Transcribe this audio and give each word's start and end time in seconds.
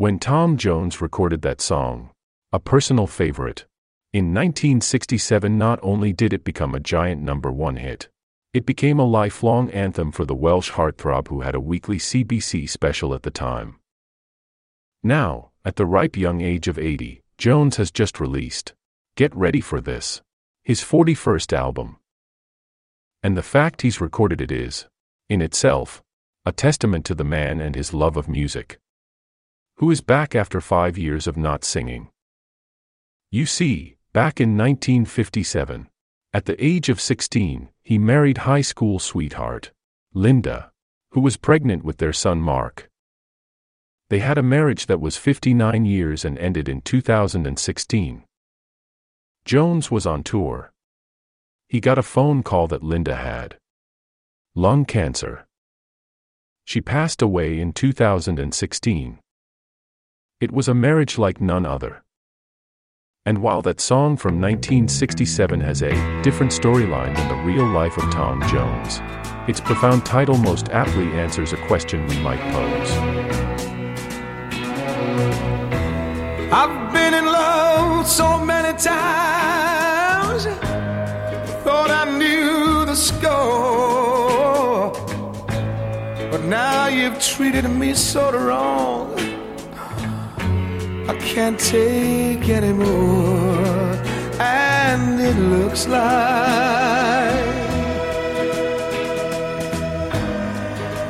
When 0.00 0.18
Tom 0.18 0.56
Jones 0.56 1.02
recorded 1.02 1.42
that 1.42 1.60
song, 1.60 2.08
a 2.54 2.58
personal 2.58 3.06
favorite, 3.06 3.66
in 4.14 4.32
1967 4.32 5.58
not 5.58 5.78
only 5.82 6.10
did 6.14 6.32
it 6.32 6.42
become 6.42 6.74
a 6.74 6.80
giant 6.80 7.20
number 7.20 7.52
one 7.52 7.76
hit, 7.76 8.08
it 8.54 8.64
became 8.64 8.98
a 8.98 9.04
lifelong 9.04 9.68
anthem 9.72 10.10
for 10.10 10.24
the 10.24 10.34
Welsh 10.34 10.70
heartthrob 10.70 11.28
who 11.28 11.42
had 11.42 11.54
a 11.54 11.60
weekly 11.60 11.98
CBC 11.98 12.66
special 12.66 13.12
at 13.12 13.24
the 13.24 13.30
time. 13.30 13.78
Now, 15.02 15.50
at 15.66 15.76
the 15.76 15.84
ripe 15.84 16.16
young 16.16 16.40
age 16.40 16.66
of 16.66 16.78
80, 16.78 17.20
Jones 17.36 17.76
has 17.76 17.90
just 17.90 18.18
released, 18.18 18.72
get 19.18 19.36
ready 19.36 19.60
for 19.60 19.82
this, 19.82 20.22
his 20.64 20.80
41st 20.80 21.52
album. 21.52 21.98
And 23.22 23.36
the 23.36 23.42
fact 23.42 23.82
he's 23.82 24.00
recorded 24.00 24.40
it 24.40 24.50
is, 24.50 24.86
in 25.28 25.42
itself, 25.42 26.02
a 26.46 26.52
testament 26.52 27.04
to 27.04 27.14
the 27.14 27.22
man 27.22 27.60
and 27.60 27.74
his 27.74 27.92
love 27.92 28.16
of 28.16 28.30
music. 28.30 28.78
Who 29.80 29.90
is 29.90 30.02
back 30.02 30.34
after 30.34 30.60
five 30.60 30.98
years 30.98 31.26
of 31.26 31.38
not 31.38 31.64
singing? 31.64 32.10
You 33.30 33.46
see, 33.46 33.96
back 34.12 34.38
in 34.38 34.54
1957, 34.54 35.88
at 36.34 36.44
the 36.44 36.62
age 36.62 36.90
of 36.90 37.00
16, 37.00 37.70
he 37.82 37.98
married 37.98 38.44
high 38.44 38.60
school 38.60 38.98
sweetheart, 38.98 39.72
Linda, 40.12 40.70
who 41.12 41.22
was 41.22 41.38
pregnant 41.38 41.82
with 41.82 41.96
their 41.96 42.12
son 42.12 42.42
Mark. 42.42 42.90
They 44.10 44.18
had 44.18 44.36
a 44.36 44.42
marriage 44.42 44.84
that 44.84 45.00
was 45.00 45.16
59 45.16 45.86
years 45.86 46.26
and 46.26 46.36
ended 46.36 46.68
in 46.68 46.82
2016. 46.82 48.24
Jones 49.46 49.90
was 49.90 50.04
on 50.04 50.22
tour. 50.22 50.72
He 51.70 51.80
got 51.80 51.96
a 51.96 52.02
phone 52.02 52.42
call 52.42 52.66
that 52.66 52.82
Linda 52.82 53.16
had 53.16 53.56
lung 54.54 54.84
cancer. 54.84 55.46
She 56.66 56.82
passed 56.82 57.22
away 57.22 57.58
in 57.58 57.72
2016. 57.72 59.20
It 60.40 60.52
was 60.52 60.68
a 60.68 60.74
marriage 60.74 61.18
like 61.18 61.38
none 61.38 61.66
other. 61.66 62.02
And 63.26 63.42
while 63.42 63.60
that 63.60 63.78
song 63.78 64.16
from 64.16 64.40
1967 64.40 65.60
has 65.60 65.82
a 65.82 66.22
different 66.22 66.50
storyline 66.50 67.14
than 67.14 67.28
the 67.28 67.44
real 67.44 67.66
life 67.66 67.98
of 67.98 68.10
Tom 68.10 68.40
Jones, 68.48 69.02
its 69.46 69.60
profound 69.60 70.06
title 70.06 70.38
most 70.38 70.70
aptly 70.70 71.08
answers 71.12 71.52
a 71.52 71.58
question 71.66 72.06
we 72.06 72.18
might 72.20 72.40
pose. 72.54 72.90
I've 76.50 76.90
been 76.90 77.12
in 77.12 77.26
love 77.26 78.06
so 78.06 78.42
many 78.42 78.78
times, 78.78 80.46
thought 81.64 81.90
I 81.90 82.16
knew 82.16 82.86
the 82.86 82.94
score. 82.94 83.30
But 86.30 86.44
now 86.44 86.86
you've 86.86 87.20
treated 87.20 87.68
me 87.68 87.92
so 87.92 88.32
wrong, 88.32 89.09
I 91.10 91.14
can't 91.16 91.58
take 91.58 92.48
anymore. 92.48 93.96
And 94.38 95.20
it 95.20 95.36
looks 95.36 95.88
like 95.88 96.04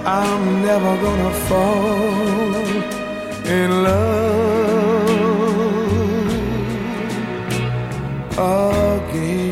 I'm 0.06 0.62
never 0.62 0.96
gonna 1.04 1.34
fall 1.48 2.64
in 3.44 3.70
love 3.84 4.30
again. 8.38 9.50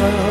Love. 0.00 0.29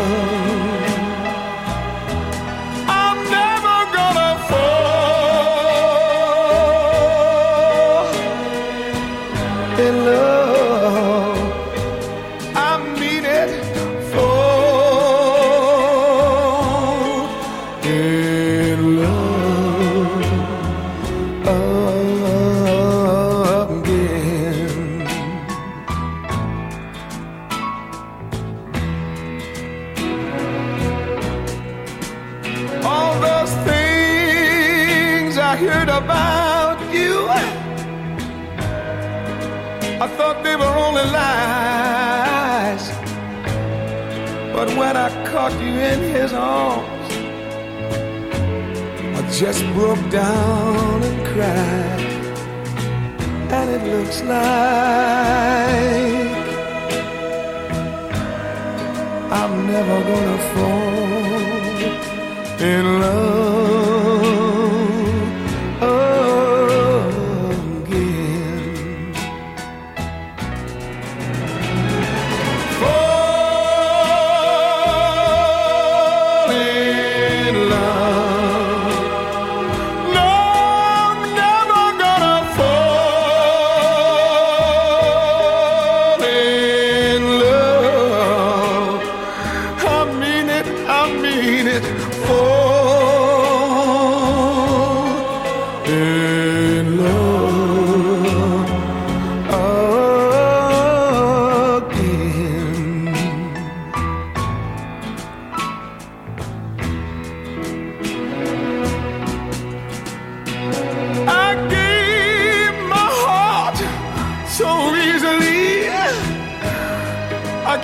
In 9.87 9.95
love. 10.05 11.37
I 12.55 12.77
mean 12.99 13.25
it. 13.25 13.49
In 17.81 18.79
love 18.99 20.21
again. 23.71 25.07
All 32.83 33.13
those 33.21 33.53
things 33.69 35.37
I 35.37 35.55
heard 35.55 35.89
about 35.89 36.48
I 40.01 40.07
thought 40.07 40.43
they 40.45 40.55
were 40.55 40.75
only 40.85 41.03
lies. 41.11 42.83
But 44.53 44.69
when 44.77 44.95
I 44.95 45.09
caught 45.29 45.51
you 45.59 45.73
in 45.91 45.99
his 46.15 46.31
arms, 46.31 47.11
I 49.17 49.21
just 49.29 49.61
broke 49.73 50.09
down 50.09 51.03
and 51.03 51.25
cried. 51.27 51.99
And 53.57 53.69
it 53.75 53.83
looks 53.93 54.21
like 54.21 54.39
I'm 59.39 59.67
never 59.67 59.97
gonna 60.09 60.39
fall 60.53 61.09
in 62.71 62.85
love 63.01 64.28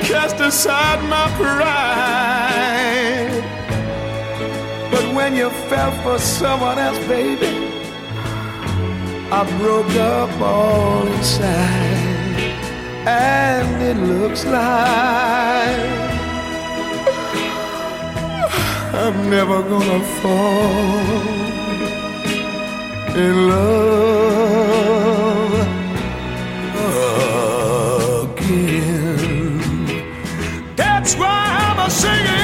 cast 0.07 0.39
aside 0.39 1.01
my 1.09 1.27
pride. 1.41 1.75
But 4.91 5.05
when 5.15 5.35
you 5.35 5.49
fell 5.69 5.91
for 6.03 6.19
someone 6.19 6.77
else, 6.77 6.99
baby, 7.07 7.53
I 9.31 9.41
broke 9.59 9.95
up 9.95 10.31
all 10.41 11.07
inside. 11.07 12.05
And 13.07 13.81
it 13.81 13.97
looks 13.97 14.45
like 14.45 15.85
I'm 19.03 19.29
never 19.29 19.61
gonna 19.61 20.01
fall 20.21 21.35
in 23.15 23.35
love 23.49 24.84
That's 31.05 31.17
why 31.17 31.27
I'm 31.27 31.85
a 31.85 31.87
singing. 31.91 32.34